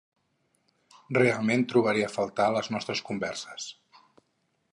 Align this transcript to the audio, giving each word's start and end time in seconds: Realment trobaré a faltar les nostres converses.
Realment 1.17 1.65
trobaré 1.73 2.07
a 2.07 2.11
faltar 2.17 2.49
les 2.57 2.73
nostres 2.77 3.05
converses. 3.11 3.73